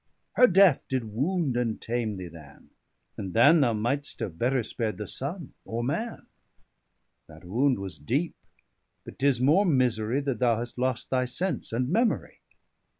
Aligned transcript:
Her 0.33 0.47
death 0.47 0.87
did 0.89 1.03
wound 1.13 1.55
and 1.55 1.79
tame 1.79 2.15
thee 2.15 2.27
than, 2.27 2.71
and 3.17 3.35
than 3.35 3.59
25 3.59 3.61
Thou 3.61 3.73
might'st 3.73 4.19
have 4.21 4.39
better 4.39 4.63
spar'd 4.63 4.97
the 4.97 5.05
Sunne, 5.05 5.53
or 5.63 5.83
Man. 5.83 6.25
That 7.27 7.45
wound 7.45 7.77
was 7.77 7.99
deep, 7.99 8.33
but 9.05 9.19
'tis 9.19 9.39
more 9.39 9.63
misery, 9.63 10.19
That 10.21 10.39
thou 10.39 10.57
hast 10.57 10.79
lost 10.79 11.11
thy 11.11 11.25
sense 11.25 11.71
and 11.71 11.87
memory. 11.87 12.39